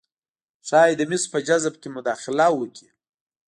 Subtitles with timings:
[0.67, 2.89] ښايي د مسو په جذب کې مداخله وکړي